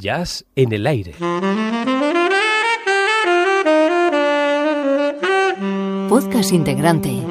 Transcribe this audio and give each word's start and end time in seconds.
Jazz 0.00 0.46
en 0.56 0.72
el 0.72 0.86
aire. 0.86 1.14
Podcast 6.08 6.52
integrante 6.52 7.22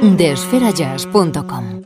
de 0.00 0.30
esferajazz.com. 0.30 1.82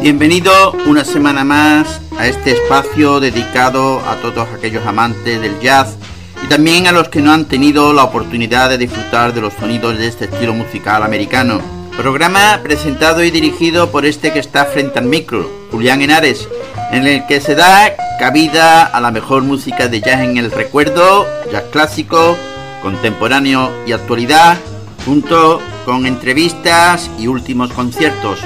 Bienvenido 0.00 0.72
una 0.86 1.04
semana 1.04 1.44
más 1.44 2.00
a 2.16 2.26
este 2.28 2.52
espacio 2.52 3.20
dedicado 3.20 4.00
a 4.00 4.16
todos 4.22 4.48
aquellos 4.56 4.86
amantes 4.86 5.40
del 5.40 5.58
jazz 5.60 5.97
y 6.42 6.48
también 6.48 6.86
a 6.86 6.92
los 6.92 7.08
que 7.08 7.20
no 7.20 7.32
han 7.32 7.46
tenido 7.46 7.92
la 7.92 8.04
oportunidad 8.04 8.68
de 8.70 8.78
disfrutar 8.78 9.34
de 9.34 9.40
los 9.40 9.54
sonidos 9.54 9.98
de 9.98 10.06
este 10.06 10.26
estilo 10.26 10.54
musical 10.54 11.02
americano. 11.02 11.60
Programa 11.96 12.60
presentado 12.62 13.24
y 13.24 13.30
dirigido 13.30 13.90
por 13.90 14.06
este 14.06 14.32
que 14.32 14.38
está 14.38 14.66
frente 14.66 14.98
al 14.98 15.06
micro, 15.06 15.50
Julián 15.70 16.00
Henares, 16.00 16.48
en 16.92 17.06
el 17.06 17.26
que 17.26 17.40
se 17.40 17.54
da 17.54 17.92
cabida 18.18 18.84
a 18.84 19.00
la 19.00 19.10
mejor 19.10 19.42
música 19.42 19.88
de 19.88 20.00
jazz 20.00 20.20
en 20.20 20.36
el 20.36 20.50
recuerdo, 20.50 21.26
jazz 21.50 21.64
clásico, 21.72 22.36
contemporáneo 22.82 23.70
y 23.86 23.92
actualidad, 23.92 24.56
junto 25.04 25.60
con 25.84 26.06
entrevistas 26.06 27.10
y 27.18 27.26
últimos 27.26 27.72
conciertos. 27.72 28.38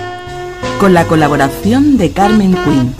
Con 0.80 0.94
la 0.94 1.04
colaboración 1.04 1.96
de 1.98 2.12
Carmen 2.12 2.54
Quinn. 2.64 2.94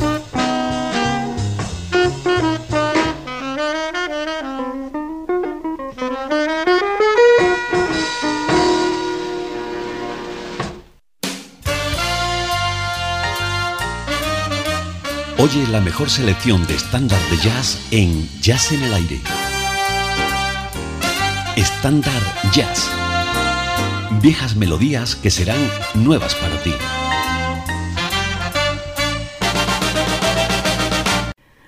La 15.54 15.82
mejor 15.82 16.08
selección 16.08 16.66
de 16.66 16.74
estándar 16.74 17.20
de 17.30 17.36
jazz 17.36 17.86
en 17.90 18.26
Jazz 18.40 18.72
en 18.72 18.82
el 18.84 18.94
Aire. 18.94 19.20
Estándar 21.56 22.22
Jazz. 22.54 22.90
Viejas 24.22 24.56
melodías 24.56 25.14
que 25.14 25.28
serán 25.28 25.60
nuevas 25.92 26.34
para 26.36 26.56
ti. 26.62 26.72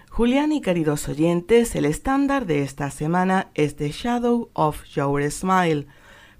Julián 0.08 0.52
y 0.52 0.62
queridos 0.62 1.06
oyentes, 1.10 1.76
el 1.76 1.84
estándar 1.84 2.46
de 2.46 2.62
esta 2.62 2.90
semana 2.90 3.50
es 3.52 3.76
The 3.76 3.90
Shadow 3.90 4.48
of 4.54 4.82
Your 4.94 5.30
Smile, 5.30 5.86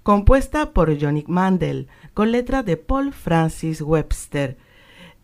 compuesta 0.01 0.73
por 0.73 0.99
Johnny 0.99 1.23
Mandel, 1.27 1.89
con 2.15 2.31
letra 2.31 2.63
de 2.63 2.77
Paul 2.77 3.13
Francis 3.13 3.81
Webster. 3.81 4.57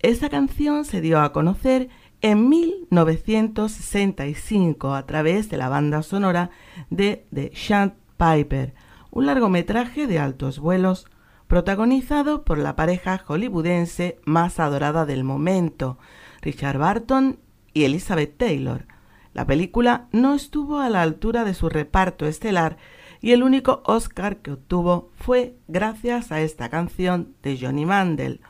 Esta 0.04 0.30
canción 0.30 0.86
se 0.86 1.02
dio 1.02 1.20
a 1.20 1.32
conocer 1.32 1.90
en 2.22 2.50
1965 2.50 4.94
a 4.94 5.06
través 5.06 5.50
de 5.50 5.58
la 5.58 5.70
banda 5.70 6.04
sonora 6.04 6.52
de 6.90 7.26
The 7.34 7.52
Shant 7.54 7.96
Piper, 8.18 8.74
un 9.10 9.26
largometraje 9.26 10.08
de 10.08 10.20
altos 10.20 10.60
vuelos 10.60 11.08
protagonizado 11.48 12.44
por 12.44 12.60
la 12.60 12.76
pareja 12.76 13.18
hollywoodense 13.18 14.20
más 14.24 14.60
adorada 14.60 15.06
del 15.06 15.24
momento, 15.24 15.98
Richard 16.42 16.78
Barton 16.78 17.40
y 17.74 17.84
Elizabeth 17.84 18.38
Taylor. 18.38 18.86
La 19.34 19.46
película 19.46 20.08
no 20.12 20.36
estuvo 20.36 20.80
a 20.80 20.90
la 20.90 21.02
altura 21.02 21.44
de 21.44 21.54
su 21.54 21.70
reparto 21.70 22.26
estelar 22.26 22.78
y 23.20 23.32
el 23.32 23.44
único 23.44 23.82
Oscar 23.86 24.38
que 24.38 24.52
obtuvo 24.52 25.12
fue 25.16 25.56
gracias 25.68 26.32
a 26.32 26.42
esta 26.42 26.70
canción 26.70 27.34
de 27.42 27.58
Johnny 27.60 27.86
Mandel, 27.86 28.42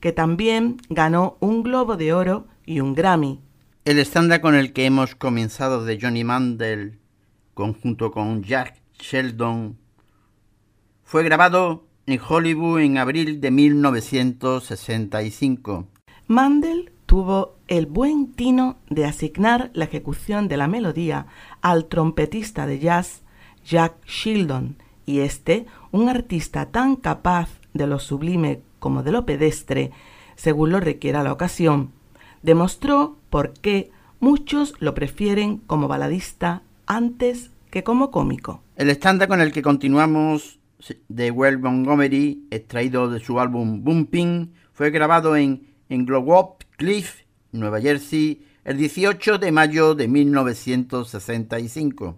que 0.00 0.12
también 0.12 0.78
ganó 0.88 1.36
un 1.40 1.62
Globo 1.62 1.96
de 1.96 2.12
Oro 2.12 2.46
y 2.70 2.78
un 2.78 2.94
Grammy. 2.94 3.40
El 3.84 3.98
estándar 3.98 4.40
con 4.40 4.54
el 4.54 4.72
que 4.72 4.86
hemos 4.86 5.16
comenzado 5.16 5.84
de 5.84 5.98
Johnny 6.00 6.22
Mandel, 6.22 7.00
conjunto 7.52 8.12
con 8.12 8.44
Jack 8.44 8.80
Sheldon, 8.96 9.76
fue 11.02 11.24
grabado 11.24 11.88
en 12.06 12.20
Hollywood 12.20 12.82
en 12.82 12.98
abril 12.98 13.40
de 13.40 13.50
1965. 13.50 15.88
Mandel 16.28 16.92
tuvo 17.06 17.56
el 17.66 17.86
buen 17.86 18.30
tino 18.34 18.76
de 18.88 19.04
asignar 19.04 19.72
la 19.74 19.86
ejecución 19.86 20.46
de 20.46 20.56
la 20.56 20.68
melodía 20.68 21.26
al 21.62 21.86
trompetista 21.86 22.68
de 22.68 22.78
jazz 22.78 23.22
Jack 23.64 23.96
Sheldon, 24.06 24.76
y 25.06 25.22
este, 25.22 25.66
un 25.90 26.08
artista 26.08 26.66
tan 26.66 26.94
capaz 26.94 27.48
de 27.74 27.88
lo 27.88 27.98
sublime 27.98 28.60
como 28.78 29.02
de 29.02 29.10
lo 29.10 29.26
pedestre, 29.26 29.90
según 30.36 30.70
lo 30.70 30.78
requiera 30.78 31.24
la 31.24 31.32
ocasión, 31.32 31.98
demostró 32.42 33.18
por 33.30 33.54
qué 33.54 33.90
muchos 34.18 34.74
lo 34.80 34.94
prefieren 34.94 35.58
como 35.58 35.88
baladista 35.88 36.62
antes 36.86 37.50
que 37.70 37.84
como 37.84 38.10
cómico. 38.10 38.62
El 38.76 38.90
estándar 38.90 39.28
con 39.28 39.40
el 39.40 39.52
que 39.52 39.62
continuamos 39.62 40.58
de 41.08 41.30
Well 41.30 41.58
Montgomery, 41.58 42.46
extraído 42.50 43.08
de 43.10 43.20
su 43.20 43.38
álbum 43.38 43.84
Bumping, 43.84 44.52
fue 44.72 44.90
grabado 44.90 45.36
en, 45.36 45.68
en 45.88 46.06
Cliff, 46.76 47.20
Nueva 47.52 47.80
Jersey, 47.80 48.44
el 48.64 48.78
18 48.78 49.38
de 49.38 49.52
mayo 49.52 49.94
de 49.94 50.08
1965. 50.08 52.16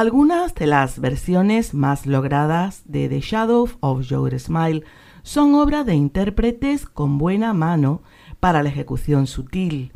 Algunas 0.00 0.54
de 0.54 0.66
las 0.66 0.98
versiones 0.98 1.74
más 1.74 2.06
logradas 2.06 2.84
de 2.86 3.10
The 3.10 3.20
Shadow 3.20 3.68
of 3.80 4.06
Your 4.06 4.40
Smile 4.40 4.82
son 5.22 5.54
obra 5.54 5.84
de 5.84 5.94
intérpretes 5.94 6.86
con 6.86 7.18
buena 7.18 7.52
mano 7.52 8.00
para 8.40 8.62
la 8.62 8.70
ejecución 8.70 9.26
sutil. 9.26 9.92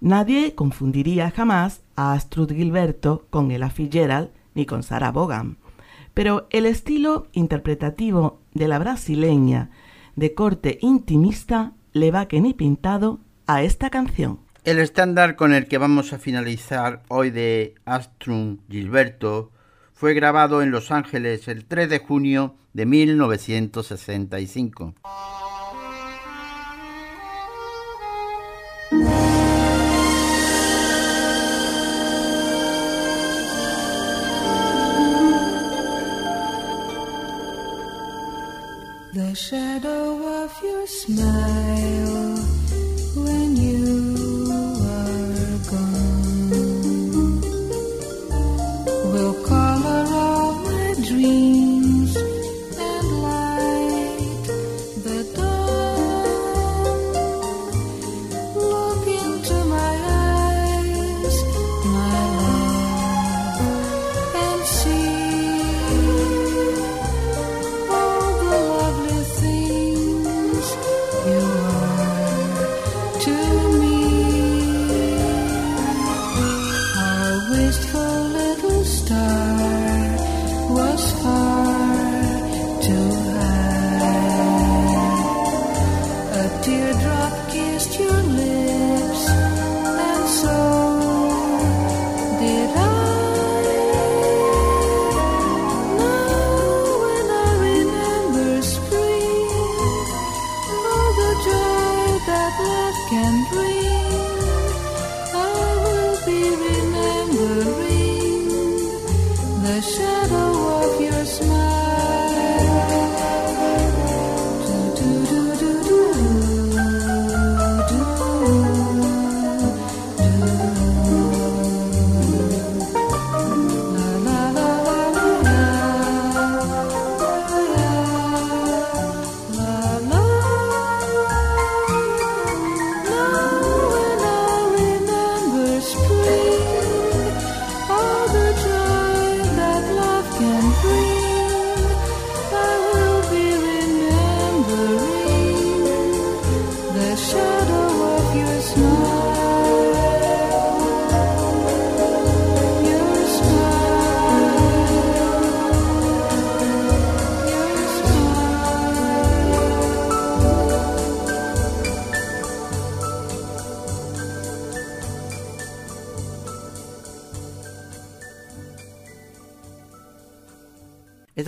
Nadie 0.00 0.56
confundiría 0.56 1.30
jamás 1.30 1.82
a 1.94 2.14
Astrud 2.14 2.52
Gilberto 2.52 3.28
con 3.30 3.52
Ella 3.52 3.70
Fitzgerald 3.70 4.30
ni 4.56 4.66
con 4.66 4.82
Sarah 4.82 5.12
Vaughan, 5.12 5.58
pero 6.14 6.48
el 6.50 6.66
estilo 6.66 7.28
interpretativo 7.30 8.40
de 8.54 8.66
la 8.66 8.80
brasileña 8.80 9.70
de 10.16 10.34
corte 10.34 10.78
intimista 10.82 11.74
le 11.92 12.10
va 12.10 12.26
que 12.26 12.40
ni 12.40 12.54
pintado 12.54 13.20
a 13.46 13.62
esta 13.62 13.88
canción. 13.88 14.47
El 14.68 14.78
estándar 14.80 15.34
con 15.34 15.54
el 15.54 15.66
que 15.66 15.78
vamos 15.78 16.12
a 16.12 16.18
finalizar 16.18 17.02
hoy 17.08 17.30
de 17.30 17.74
Astrum 17.86 18.58
Gilberto 18.68 19.50
fue 19.94 20.12
grabado 20.12 20.60
en 20.60 20.70
Los 20.70 20.90
Ángeles 20.90 21.48
el 21.48 21.64
3 21.64 21.88
de 21.88 22.00
junio 22.00 22.54
de 22.74 22.84
1965. 22.84 24.94
The 39.14 39.32
shadow 39.32 40.44
of 40.44 40.52
your 40.62 40.86
smile 40.86 42.36
when 43.16 43.56
you 43.56 43.87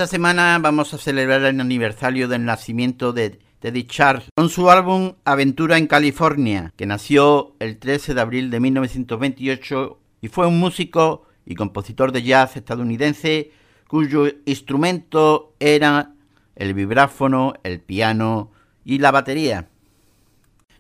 Esta 0.01 0.13
semana 0.13 0.59
vamos 0.59 0.95
a 0.95 0.99
celebrar 0.99 1.43
el 1.43 1.61
aniversario 1.61 2.27
del 2.27 2.47
nacimiento 2.47 3.13
de 3.13 3.39
Teddy 3.59 3.85
Charles 3.85 4.31
con 4.35 4.49
su 4.49 4.71
álbum 4.71 5.13
Aventura 5.27 5.77
en 5.77 5.87
California, 5.87 6.73
que 6.75 6.87
nació 6.87 7.55
el 7.59 7.77
13 7.79 8.15
de 8.15 8.21
abril 8.23 8.51
de 8.51 8.61
1928 8.61 9.99
y 10.23 10.29
fue 10.29 10.47
un 10.47 10.59
músico 10.59 11.27
y 11.45 11.55
compositor 11.55 12.13
de 12.13 12.23
jazz 12.23 12.57
estadounidense 12.57 13.51
cuyo 13.89 14.25
instrumento 14.47 15.53
era 15.61 16.15
el 16.57 16.73
vibráfono, 16.73 17.53
el 17.63 17.81
piano 17.81 18.53
y 18.87 19.01
la 19.01 19.11
batería. 19.11 19.69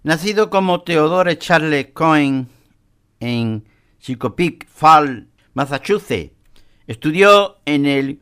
Nacido 0.02 0.48
como 0.48 0.80
Theodore 0.80 1.36
Charles 1.36 1.88
Cohen 1.92 2.48
en 3.20 3.64
Chicopic 3.98 4.66
Fall, 4.66 5.28
Massachusetts, 5.52 6.32
estudió 6.86 7.58
en 7.66 7.84
el 7.84 8.20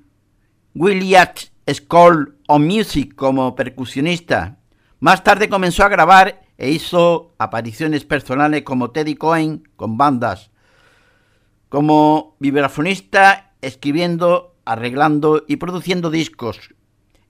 Williams 0.75 1.53
School 1.67 2.37
of 2.47 2.61
Music 2.61 3.15
como 3.15 3.55
percusionista. 3.55 4.59
Más 5.01 5.23
tarde 5.23 5.49
comenzó 5.49 5.85
a 5.85 5.89
grabar 5.89 6.43
e 6.57 6.71
hizo 6.71 7.35
apariciones 7.39 8.05
personales 8.05 8.63
como 8.63 8.91
Teddy 8.91 9.15
Cohen 9.15 9.63
con 9.77 9.97
bandas, 9.97 10.51
como 11.69 12.37
vibrafonista, 12.41 13.53
escribiendo, 13.61 14.57
arreglando 14.65 15.45
y 15.47 15.57
produciendo 15.57 16.11
discos. 16.11 16.75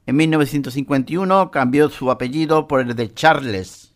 En 0.06 0.16
1951 0.16 1.50
cambió 1.50 1.90
su 1.90 2.10
apellido 2.10 2.66
por 2.66 2.80
el 2.80 2.96
de 2.96 3.12
Charles. 3.12 3.94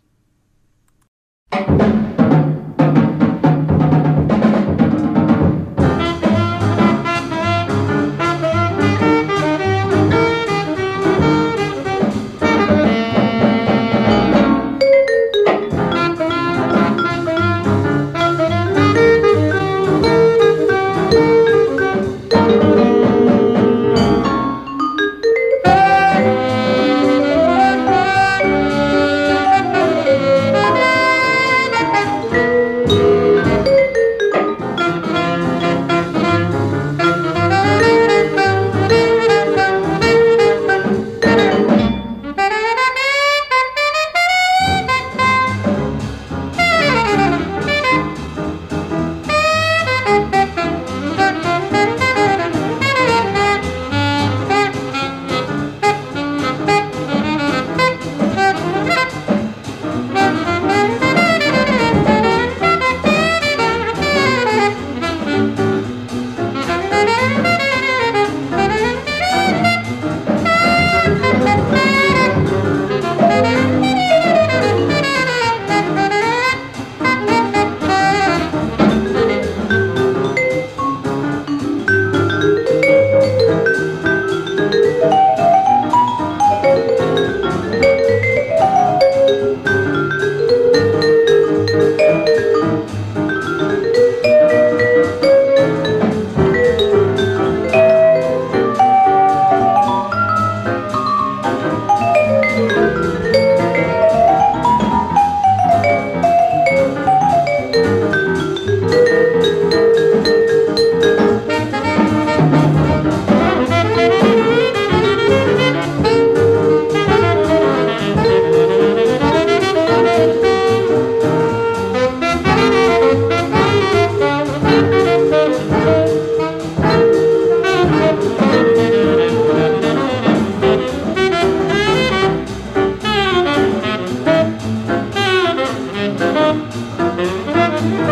Teddy 137.82 138.11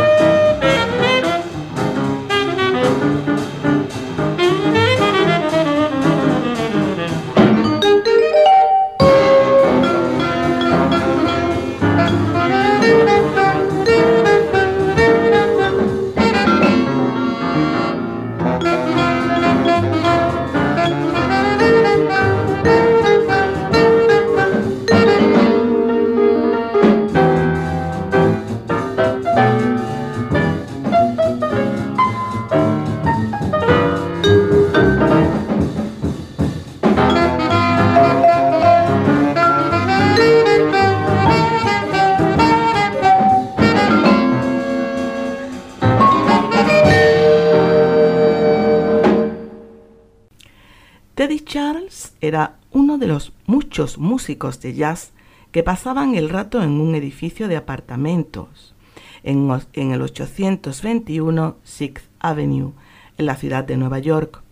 músicos 54.21 54.61
de 54.61 54.75
jazz 54.75 55.13
que 55.51 55.63
pasaban 55.63 56.15
el 56.15 56.29
rato 56.29 56.63
en 56.63 56.73
un 56.73 56.95
edificio 56.95 57.49
de 57.49 57.57
apartamentos 57.57 58.75
en, 59.23 59.51
en 59.73 59.93
el 59.93 60.03
821 60.03 61.57
Sixth 61.65 62.05
Avenue, 62.19 62.75
en 63.17 63.25
la 63.25 63.37
ciudad 63.37 63.65
de 63.65 63.79
Nueva 63.79 63.99
York, 63.99 64.43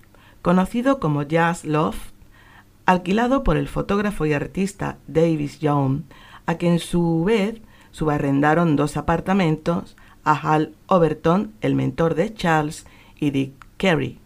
conocido 0.41 1.01
como 1.01 1.23
Jazz 1.23 1.67
Loft, 1.67 2.13
alquilado 2.87 3.45
por 3.45 3.59
el 3.59 3.69
fotógrafo 3.69 4.25
y 4.25 4.33
artista 4.33 4.97
Davis 5.07 5.61
Young, 5.61 6.05
a 6.47 6.55
quien 6.55 6.79
su 6.79 7.25
vez 7.25 7.61
subarrendaron 7.91 8.75
dos 8.75 8.97
apartamentos 8.97 9.99
a 10.25 10.33
Hal 10.33 10.73
Overton, 10.87 11.53
el 11.61 11.75
mentor 11.75 12.15
de 12.15 12.33
Charles, 12.33 12.87
y 13.21 13.33
Dick 13.33 13.53
Carey. 13.77 14.19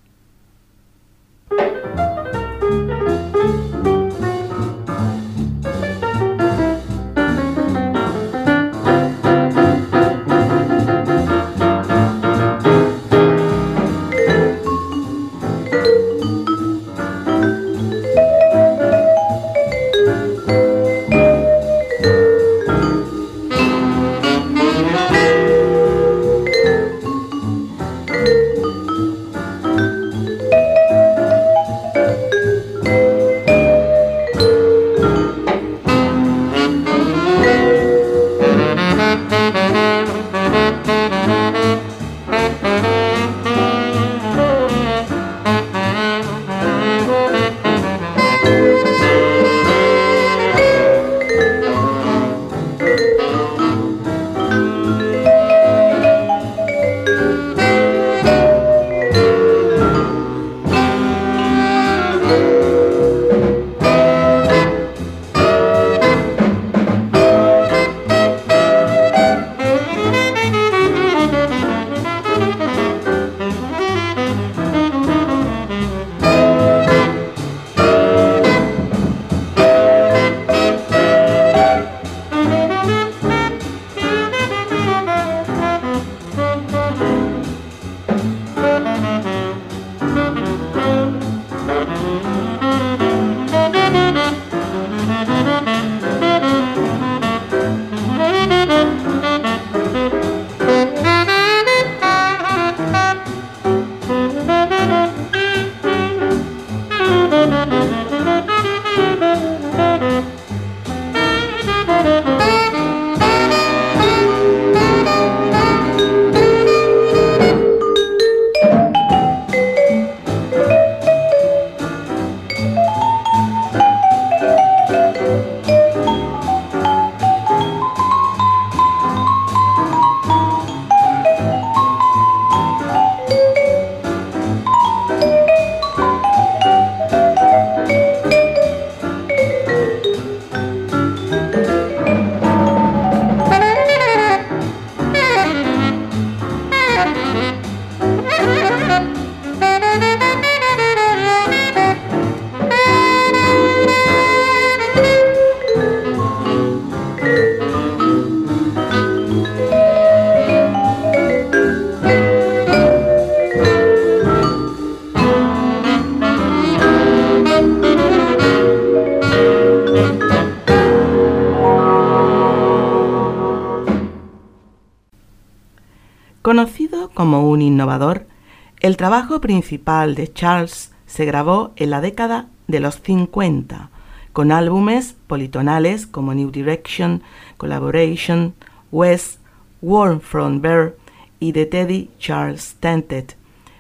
El 178.81 178.96
trabajo 178.96 179.40
principal 179.40 180.14
de 180.14 180.33
Charles 180.33 180.92
se 181.07 181.24
grabó 181.24 181.72
en 181.76 181.90
la 181.90 182.00
década 182.00 182.48
de 182.68 182.81
los 182.81 183.00
50, 183.02 183.90
con 184.33 184.50
álbumes 184.50 185.14
politonales 185.26 186.07
como 186.07 186.33
New 186.33 186.50
Direction, 186.50 187.22
Collaboration, 187.59 188.55
West, 188.90 189.40
Warm 189.83 190.20
from 190.20 190.61
Bear 190.61 190.94
y 191.38 191.52
de 191.52 191.66
Teddy 191.66 192.11
Charles 192.18 192.76
Tented. 192.81 193.35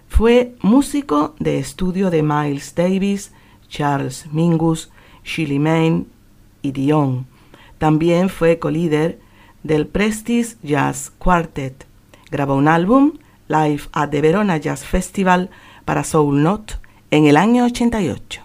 Fue 0.08 0.54
músico 0.60 1.34
de 1.38 1.58
estudio 1.58 2.10
de 2.10 2.22
Miles 2.22 2.74
Davis, 2.74 3.32
Charles 3.68 4.26
Mingus, 4.30 4.90
Shirley 5.24 5.58
Main 5.58 6.06
y 6.60 6.72
Dion. 6.72 7.26
También 7.78 8.28
fue 8.28 8.58
colíder 8.58 9.18
del 9.62 9.86
Prestige 9.86 10.56
Jazz 10.62 11.10
Quartet. 11.18 11.86
Grabó 12.30 12.56
un 12.56 12.68
álbum, 12.68 13.12
Live 13.52 13.90
at 13.92 14.10
the 14.10 14.22
Verona 14.22 14.58
Jazz 14.58 14.82
Festival, 14.84 15.50
para 15.84 16.04
Soul 16.04 16.42
Note 16.42 16.76
en 17.10 17.26
el 17.26 17.36
año 17.36 17.66
88. 17.66 18.41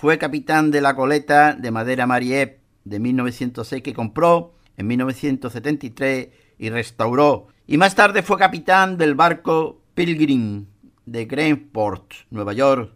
Fue 0.00 0.16
capitán 0.16 0.70
de 0.70 0.80
la 0.80 0.96
coleta 0.96 1.52
de 1.52 1.70
madera 1.70 2.06
Mariep 2.06 2.62
de 2.84 2.98
1906 2.98 3.82
que 3.82 3.92
compró 3.92 4.54
en 4.78 4.86
1973 4.86 6.28
y 6.56 6.70
restauró. 6.70 7.48
Y 7.66 7.76
más 7.76 7.94
tarde 7.94 8.22
fue 8.22 8.38
capitán 8.38 8.96
del 8.96 9.14
barco 9.14 9.82
Pilgrim 9.92 10.68
de 11.04 11.26
Greenport, 11.26 12.14
Nueva 12.30 12.54
York, 12.54 12.94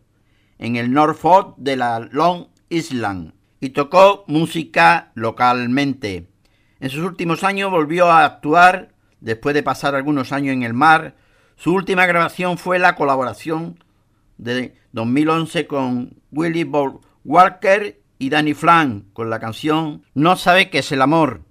en 0.57 0.77
el 0.77 0.95
Norfolk 0.95 1.57
de 1.59 1.77
la 1.77 2.01
Long 2.11 2.47
Island 2.71 3.35
y 3.61 3.69
tocó 3.69 4.25
música 4.27 5.13
localmente. 5.15 6.31
En 6.81 6.89
sus 6.89 7.05
últimos 7.05 7.45
años 7.45 7.71
volvió 7.71 8.11
a 8.11 8.25
actuar 8.25 8.95
después 9.21 9.55
de 9.55 9.63
pasar 9.63 9.95
algunos 9.95 10.33
años 10.33 10.55
en 10.55 10.63
el 10.63 10.73
mar. 10.73 11.17
Su 11.57 11.75
última 11.75 12.07
grabación 12.07 12.57
fue 12.57 12.79
la 12.79 12.97
colaboración 12.97 13.79
de 14.39 14.75
2011 14.93 15.67
con 15.67 16.24
Willie 16.35 16.65
Bob 16.65 17.01
Walker 17.25 18.01
y 18.19 18.31
Danny 18.31 18.55
Flan 18.55 19.07
con 19.13 19.31
la 19.31 19.41
canción 19.41 20.03
No 20.15 20.37
sabe 20.37 20.71
qué 20.71 20.79
es 20.79 20.93
el 20.93 21.03
amor. 21.03 21.43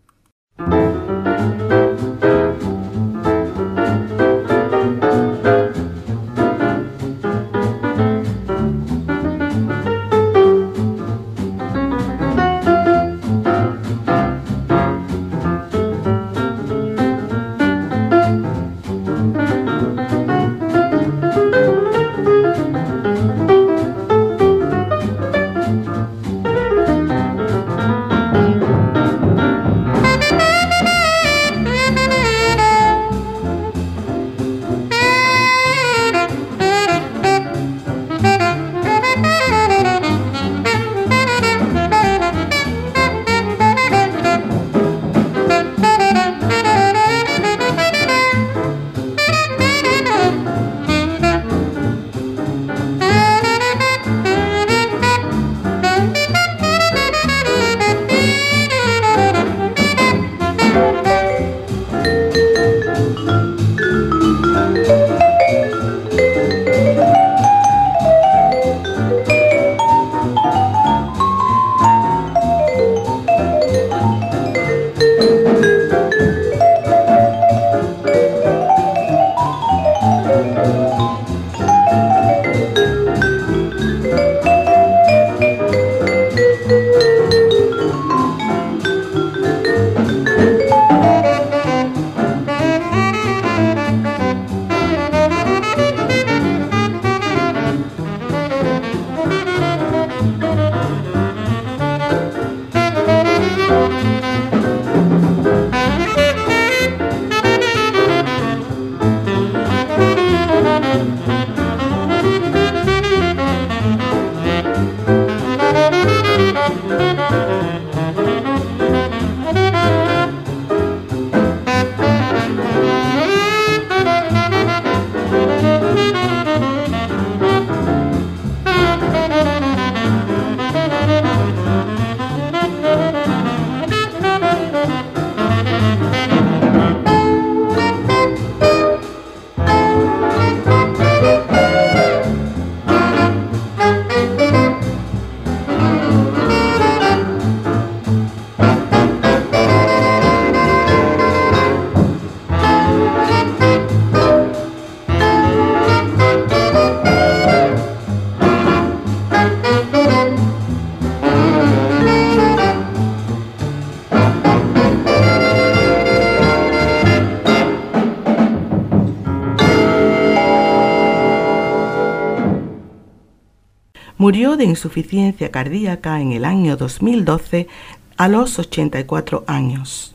Murió 174.23 174.55
de 174.55 174.63
insuficiencia 174.63 175.51
cardíaca 175.51 176.21
en 176.21 176.31
el 176.31 176.45
año 176.45 176.77
2012 176.77 177.67
a 178.15 178.29
los 178.29 178.57
84 178.57 179.43
años. 179.47 180.12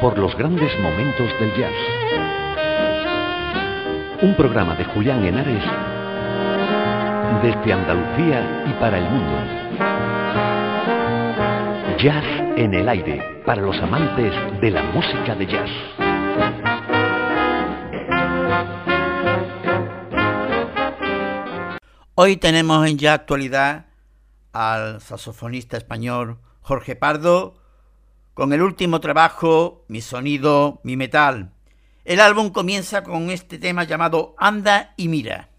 Por 0.00 0.18
los 0.18 0.36
grandes 0.36 0.70
momentos 0.78 1.28
del 1.40 1.52
jazz. 1.56 1.72
Un 4.22 4.36
programa 4.36 4.76
de 4.76 4.84
Julián 4.84 5.24
Henares 5.24 5.64
desde 7.42 7.72
Andalucía 7.72 8.64
y 8.68 8.72
para 8.74 8.98
el 8.98 9.10
mundo. 9.10 9.36
Jazz 11.98 12.24
en 12.56 12.72
el 12.74 12.88
aire, 12.88 13.42
para 13.44 13.62
los 13.62 13.76
amantes 13.78 14.32
de 14.60 14.70
la 14.70 14.82
música 14.84 15.34
de 15.34 15.46
jazz. 15.46 15.70
Hoy 22.14 22.36
tenemos 22.36 22.86
en 22.86 22.96
ya 22.96 23.14
actualidad 23.14 23.86
al 24.52 25.00
saxofonista 25.00 25.76
español 25.76 26.38
Jorge 26.60 26.94
Pardo 26.94 27.61
con 28.34 28.52
el 28.52 28.62
último 28.62 29.00
trabajo 29.00 29.84
Mi 29.88 30.00
sonido, 30.00 30.80
mi 30.84 30.96
metal. 30.96 31.52
El 32.04 32.20
álbum 32.20 32.50
comienza 32.50 33.04
con 33.04 33.30
este 33.30 33.58
tema 33.58 33.84
llamado 33.84 34.34
Anda 34.38 34.94
y 34.96 35.08
mira. 35.08 35.50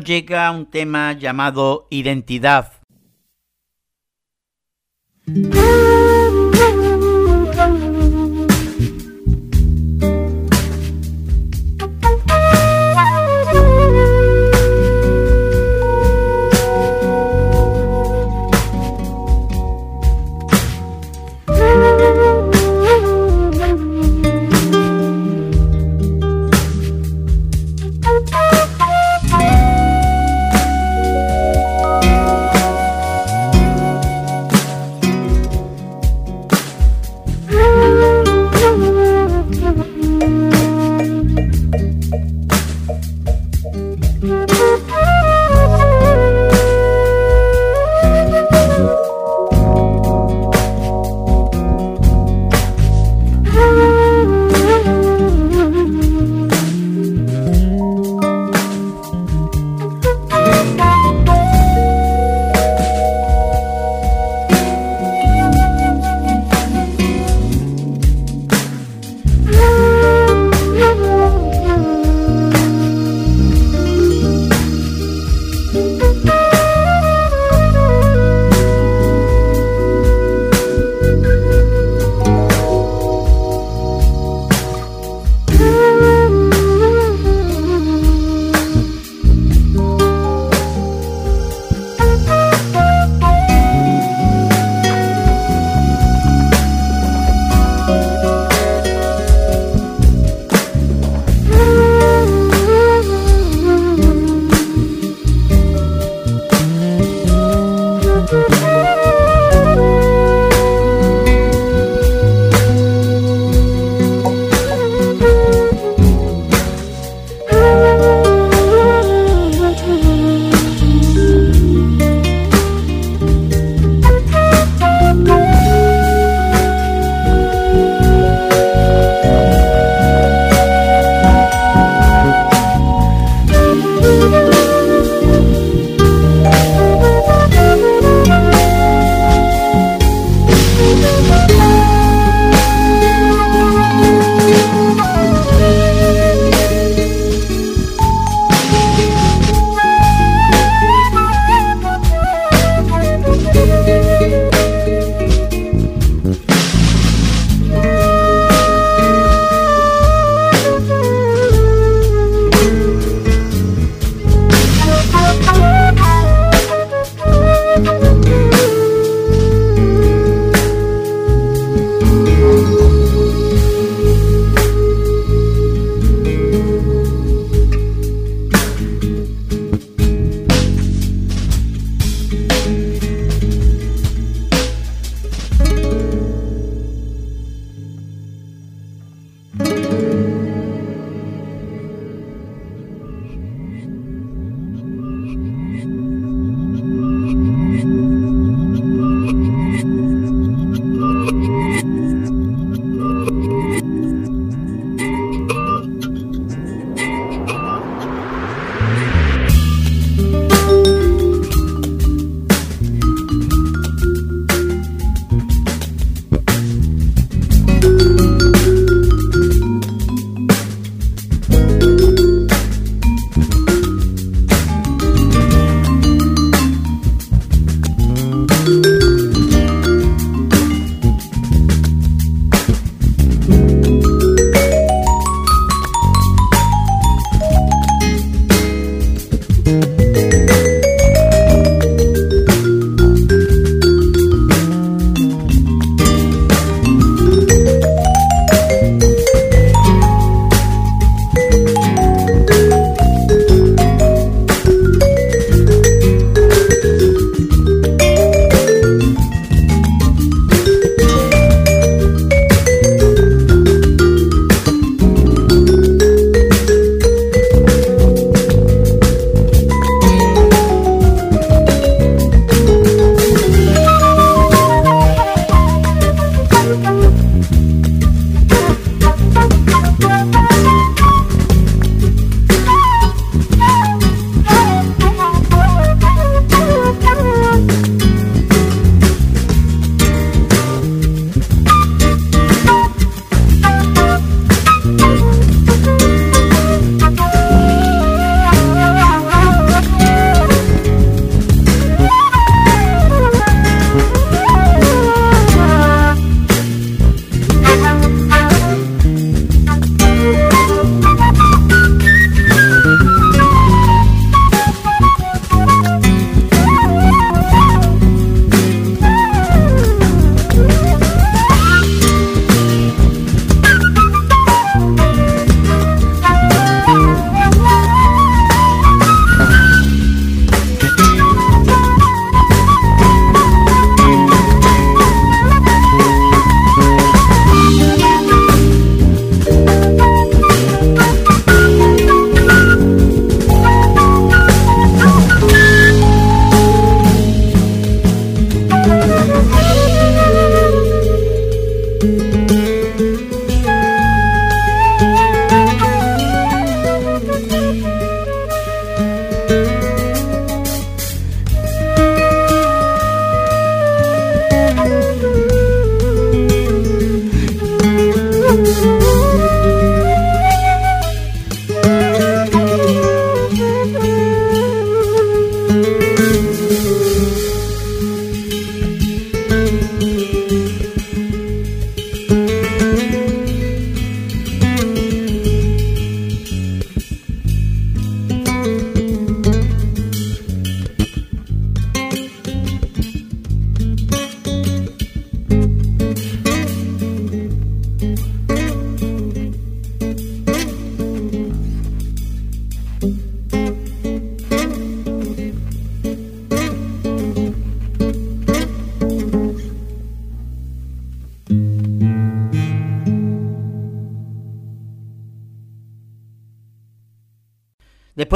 Llega 0.00 0.50
un 0.50 0.66
tema 0.66 1.12
llamado 1.12 1.86
Identidad. 1.90 2.79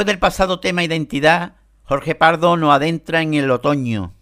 Del 0.04 0.18
pasado 0.18 0.60
tema 0.60 0.84
identidad, 0.84 1.54
Jorge 1.84 2.14
Pardo 2.14 2.58
nos 2.58 2.74
adentra 2.74 3.22
en 3.22 3.32
el 3.32 3.50
otoño. 3.50 4.13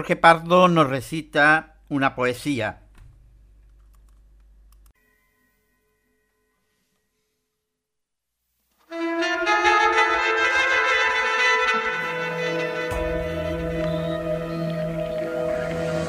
Jorge 0.00 0.16
Pardo 0.16 0.66
nos 0.66 0.88
recita 0.88 1.74
una 1.90 2.14
poesía. 2.14 2.80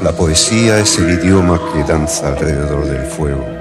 La 0.01 0.13
poesía 0.13 0.80
es 0.80 0.97
el 0.97 1.09
idioma 1.19 1.59
que 1.73 1.84
danza 1.84 2.30
alrededor 2.30 2.85
del 2.85 3.05
fuego. 3.07 3.60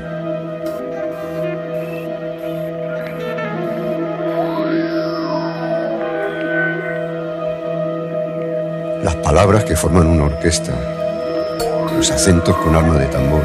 Que 9.66 9.76
forman 9.76 10.08
una 10.08 10.24
orquesta, 10.24 10.72
los 11.96 12.10
acentos 12.10 12.56
con 12.56 12.74
alma 12.74 12.98
de 12.98 13.06
tambor. 13.06 13.44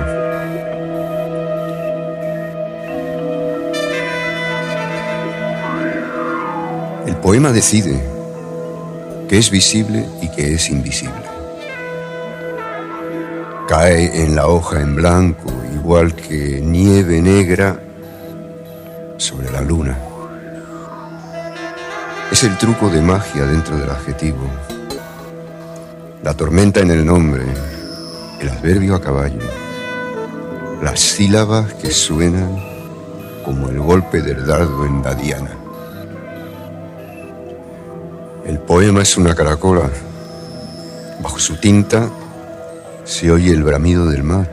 El 7.06 7.16
poema 7.18 7.52
decide 7.52 8.02
que 9.30 9.38
es 9.38 9.52
visible 9.52 10.04
y 10.24 10.30
que 10.30 10.56
es 10.56 10.70
invisible 10.70 11.36
cae 13.68 14.24
en 14.24 14.36
la 14.36 14.48
hoja 14.48 14.80
en 14.80 14.96
blanco, 14.96 15.52
igual 15.74 16.14
que 16.14 16.62
nieve 16.62 17.22
negra 17.22 17.80
sobre 19.18 19.52
la 19.52 19.62
luna. 19.62 19.98
Es 22.32 22.44
el 22.44 22.58
truco 22.58 22.90
de 22.90 23.02
magia 23.02 23.46
dentro 23.46 23.78
del 23.78 23.90
adjetivo. 23.90 24.48
La 26.26 26.34
tormenta 26.34 26.80
en 26.80 26.90
el 26.90 27.06
nombre, 27.06 27.44
el 28.42 28.50
adverbio 28.50 28.96
a 28.96 29.00
caballo, 29.00 29.44
las 30.82 31.00
sílabas 31.00 31.72
que 31.76 31.92
suenan 31.92 32.50
como 33.46 33.70
el 33.70 33.80
golpe 33.80 34.24
del 34.24 34.44
dardo 34.44 34.88
en 34.88 35.04
la 35.04 35.14
diana. 35.14 35.52
El 38.44 38.58
poema 38.58 39.04
es 39.04 39.16
una 39.18 39.36
caracola. 39.36 39.88
Bajo 41.22 41.38
su 41.38 41.58
tinta 41.58 42.10
se 43.04 43.32
oye 43.32 43.52
el 43.52 43.62
bramido 43.62 44.08
del 44.08 44.24
mar. 44.24 44.52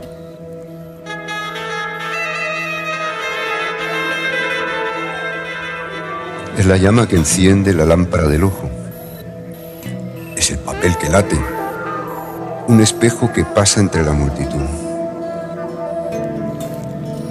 Es 6.59 6.67
la 6.67 6.77
llama 6.77 7.09
que 7.09 7.17
enciende 7.17 7.73
la 7.73 7.87
lámpara 7.87 8.29
del 8.29 8.45
ojo. 8.45 8.69
Es 10.37 10.51
el 10.51 10.59
papel 10.59 10.99
que 10.99 11.09
late. 11.09 11.62
Un 12.73 12.81
espejo 12.81 13.31
que 13.31 13.45
pasa 13.45 13.81
entre 13.81 14.03
la 14.03 14.13
multitud. 14.13 14.65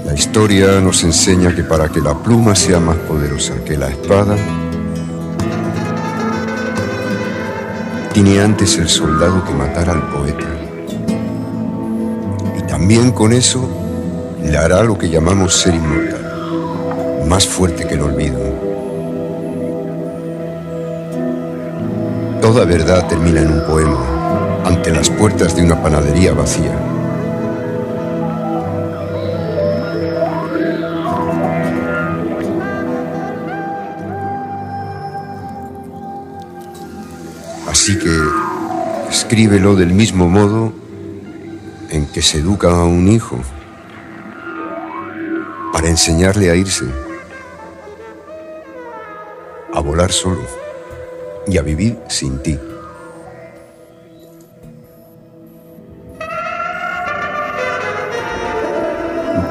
La 0.06 0.14
historia 0.14 0.80
nos 0.80 1.04
enseña 1.04 1.56
que 1.56 1.64
para 1.64 1.90
que 1.90 2.00
la 2.00 2.14
pluma 2.14 2.54
sea 2.54 2.80
más 2.80 2.98
poderosa 2.98 3.56
que 3.66 3.76
la 3.76 3.88
espada, 3.88 4.36
tiene 8.14 8.40
antes 8.40 8.78
el 8.78 8.88
soldado 8.88 9.44
que 9.44 9.54
matar 9.56 9.90
al 9.90 10.08
poeta. 10.10 10.46
También 12.70 13.12
con 13.12 13.34
eso 13.34 13.68
le 14.44 14.56
hará 14.56 14.84
lo 14.84 14.96
que 14.96 15.10
llamamos 15.10 15.60
ser 15.60 15.74
inmortal, 15.74 17.26
más 17.28 17.48
fuerte 17.48 17.88
que 17.88 17.96
el 17.96 18.02
olvido. 18.04 18.38
Toda 22.42 22.64
verdad 22.64 23.08
termina 23.08 23.42
en 23.42 23.54
un 23.54 23.66
poema, 23.66 24.11
ante 24.72 24.92
las 24.92 25.10
puertas 25.10 25.56
de 25.56 25.64
una 25.64 25.82
panadería 25.82 26.34
vacía. 26.34 26.74
Así 37.68 37.98
que 38.00 38.16
escríbelo 39.10 39.76
del 39.76 39.94
mismo 39.94 40.30
modo 40.30 40.72
en 41.90 42.06
que 42.08 42.22
se 42.22 42.38
educa 42.38 42.70
a 42.70 42.86
un 42.86 43.10
hijo 43.10 43.38
para 45.74 45.90
enseñarle 45.90 46.50
a 46.50 46.56
irse, 46.56 46.86
a 49.74 49.80
volar 49.82 50.12
solo 50.12 50.46
y 51.48 51.58
a 51.58 51.62
vivir 51.62 52.00
sin 52.08 52.42
ti. 52.42 52.58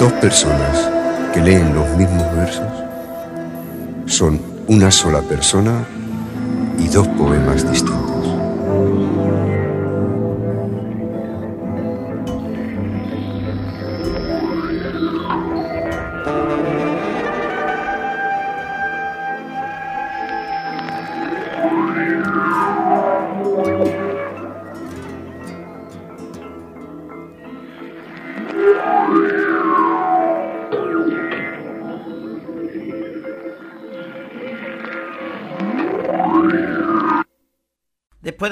Dos 0.00 0.12
personas 0.14 0.90
que 1.34 1.42
leen 1.42 1.74
los 1.74 1.86
mismos 1.94 2.34
versos 2.34 2.72
son 4.06 4.40
una 4.66 4.90
sola 4.90 5.20
persona 5.20 5.84
y 6.78 6.88
dos 6.88 7.06
poemas 7.06 7.70
distintos. 7.70 8.09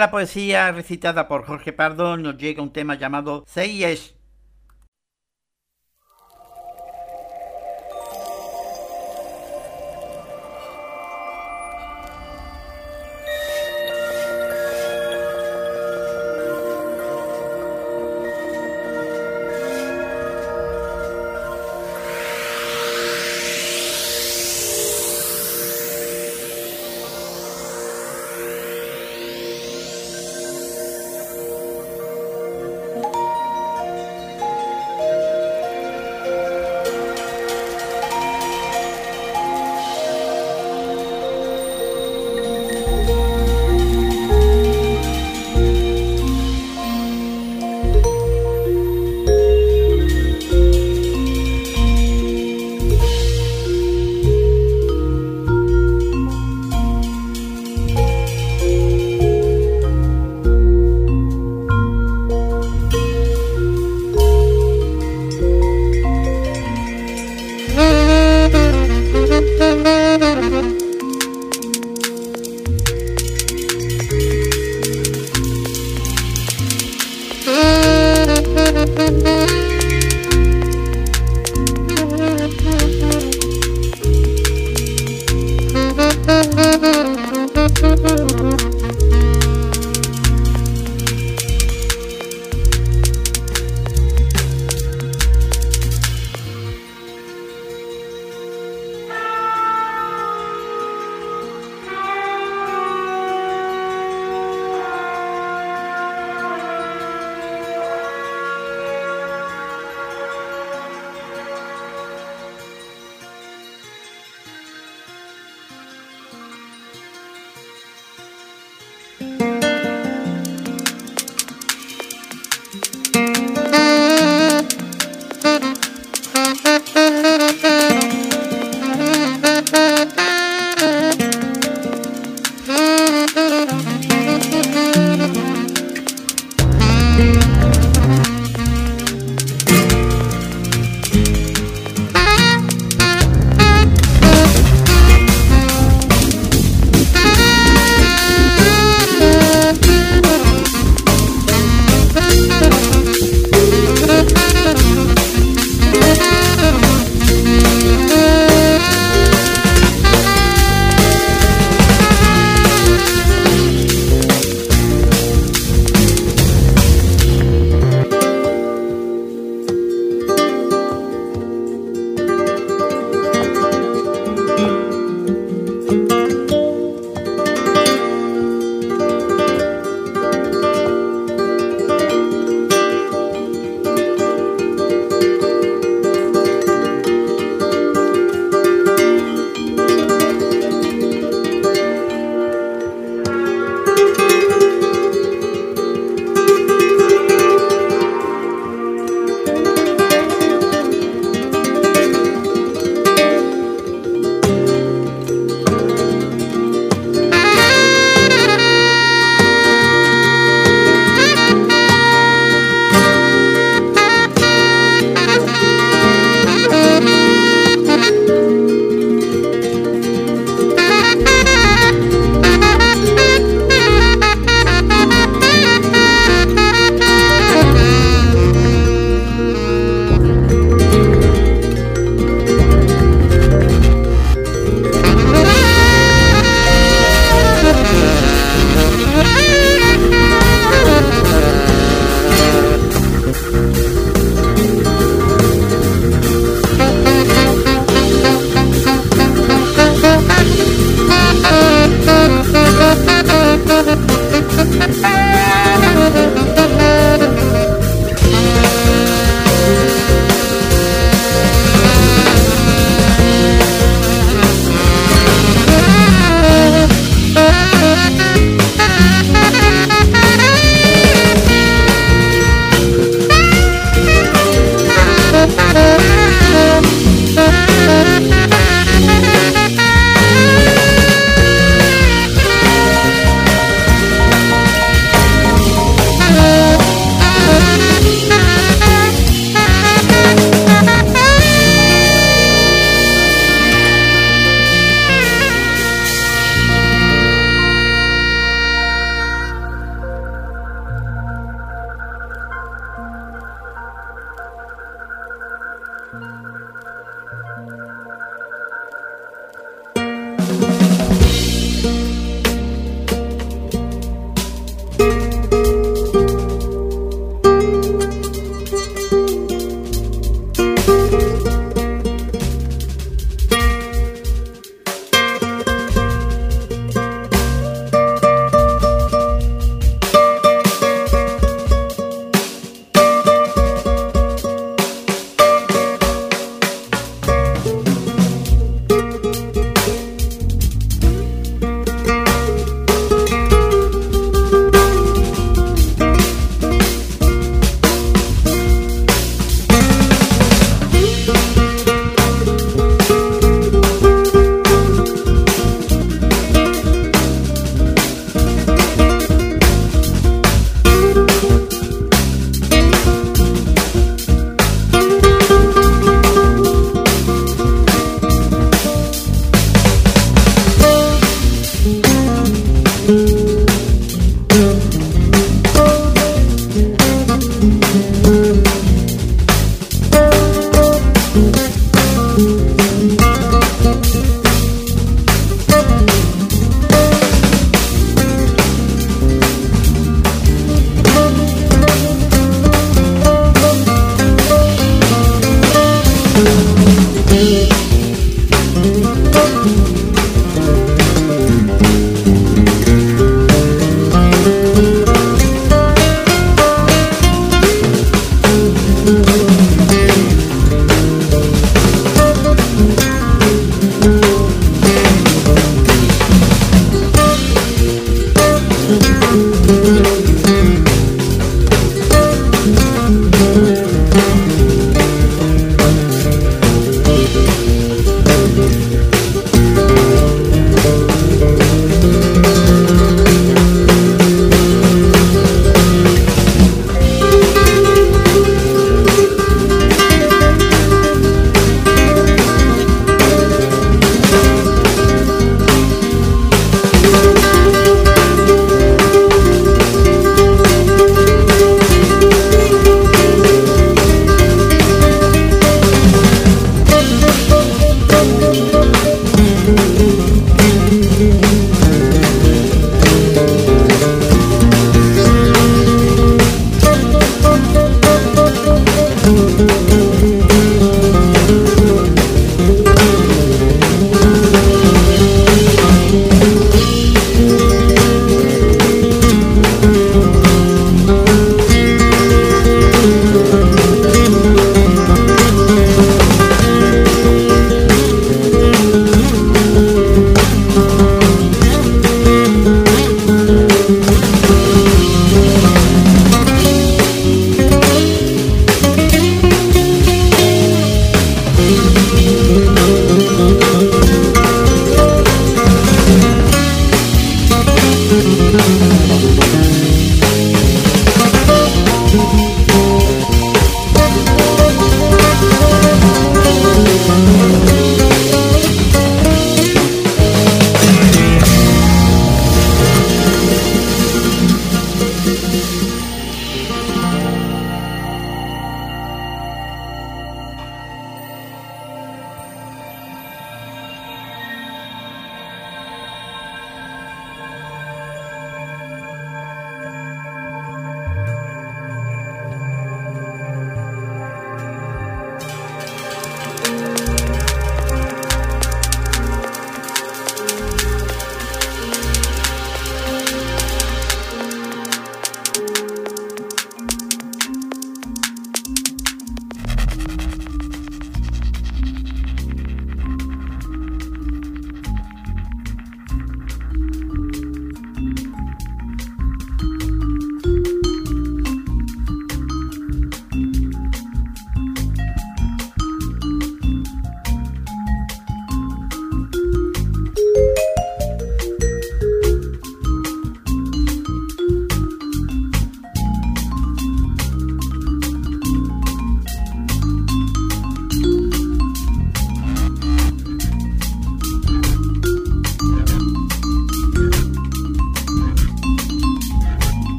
La 0.00 0.10
poesía 0.10 0.72
recitada 0.72 1.28
por 1.28 1.44
Jorge 1.44 1.74
Pardo, 1.74 2.16
nos 2.16 2.38
llega 2.38 2.62
un 2.62 2.72
tema 2.72 2.94
llamado 2.94 3.44
Say 3.46 3.84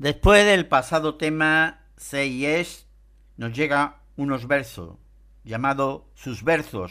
Después 0.00 0.46
del 0.46 0.66
pasado 0.66 1.16
tema 1.16 1.82
Seyesh, 1.98 2.86
nos 3.36 3.52
llega 3.52 4.00
unos 4.16 4.48
versos, 4.48 4.96
llamado 5.44 6.08
Sus 6.14 6.42
versos. 6.42 6.90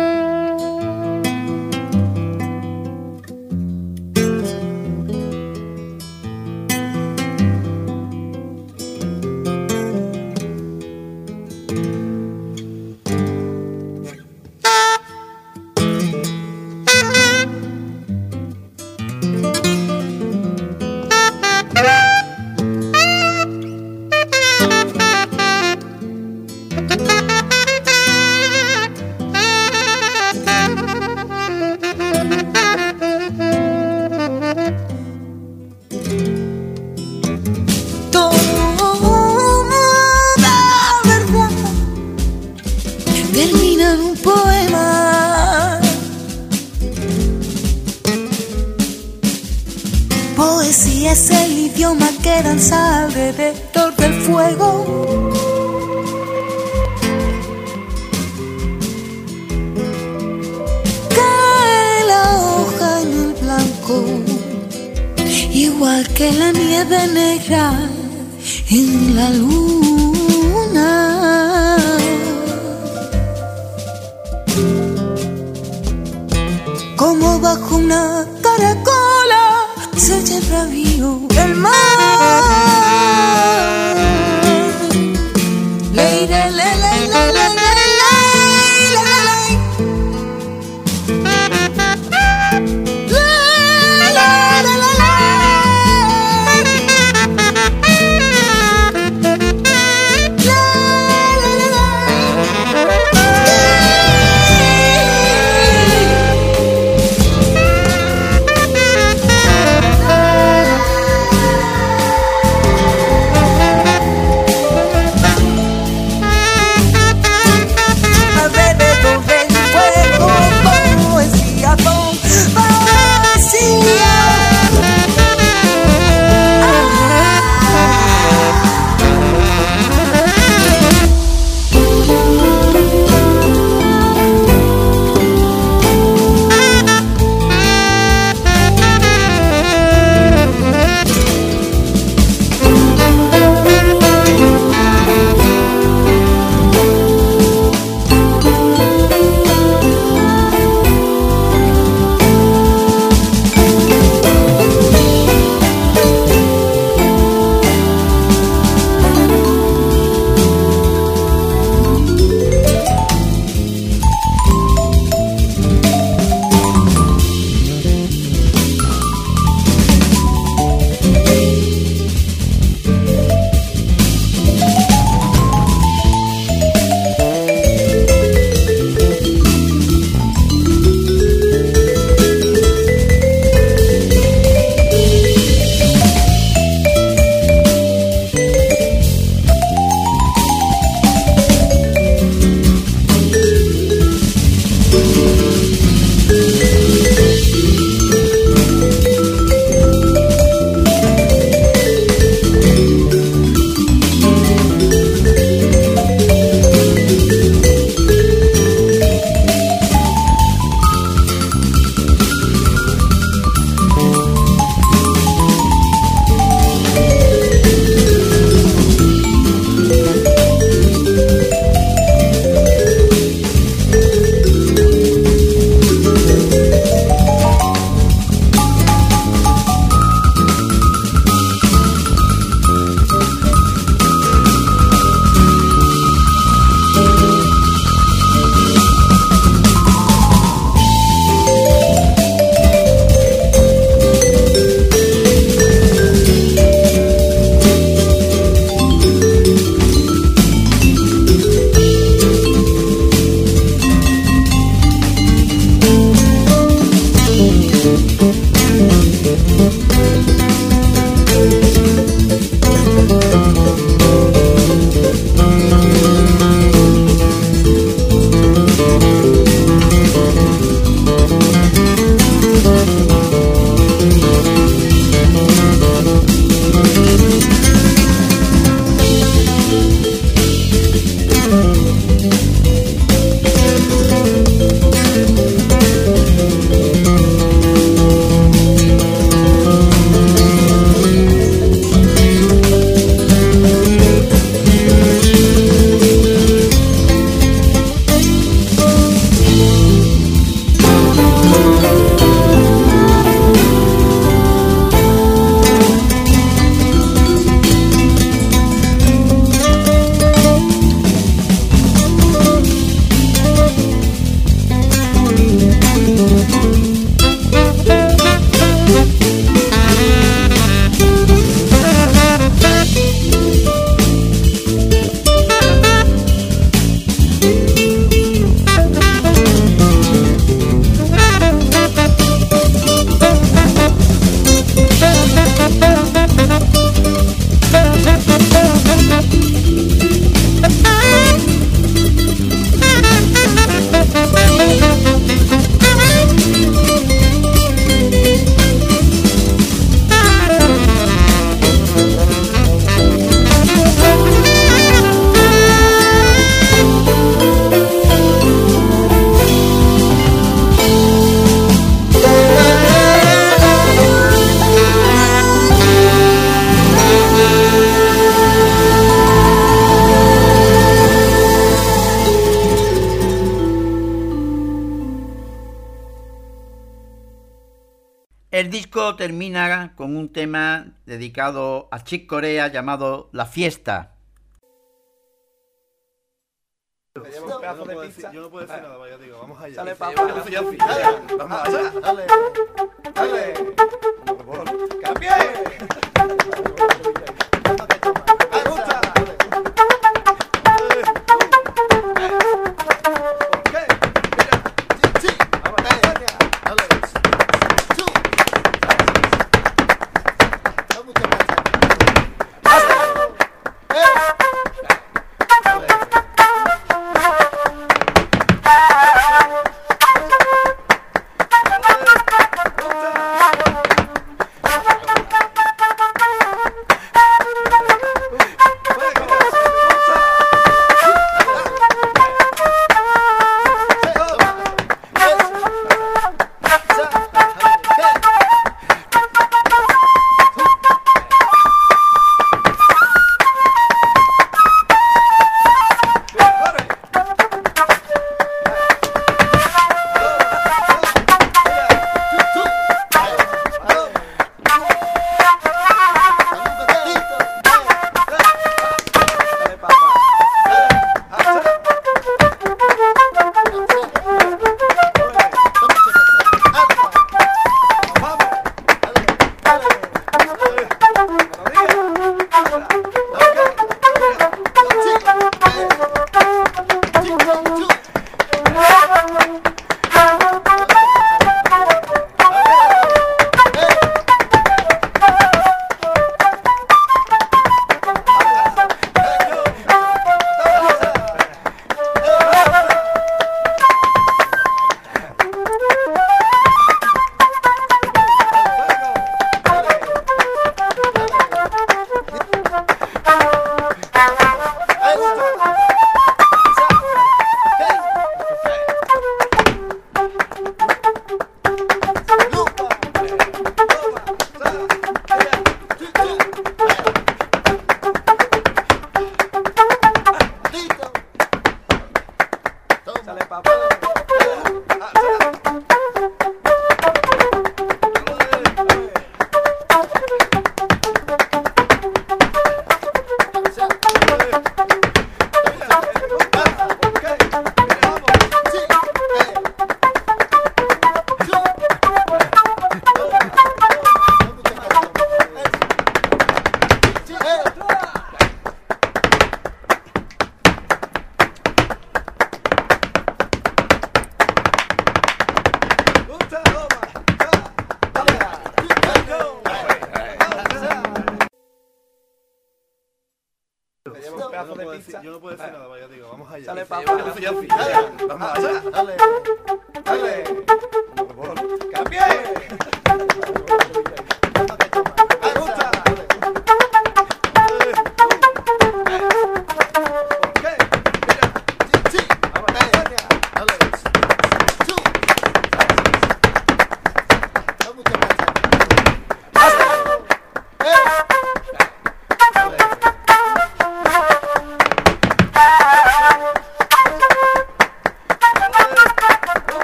dedicado 381.22 381.88
a 381.92 382.02
Chick 382.02 382.26
Corea 382.26 382.66
llamado 382.66 383.30
La 383.32 383.46
Fiesta. 383.46 384.11